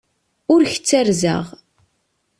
[0.53, 1.45] Ur k-ttarzeɣ.